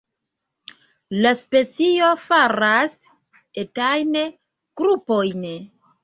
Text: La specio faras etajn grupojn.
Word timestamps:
La 1.25 1.33
specio 1.41 2.07
faras 2.21 2.95
etajn 3.65 4.17
grupojn. 4.83 5.45